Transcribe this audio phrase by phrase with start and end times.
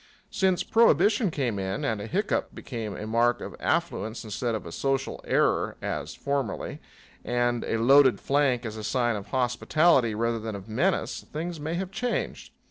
[0.31, 4.71] Since prohibition came in and a hiccup became a mark of affluence instead of a
[4.71, 6.79] social error, as formerly,
[7.23, 11.75] and a loaded flank is a sign of hospitality rather than of menace, things may
[11.75, 12.49] have changed.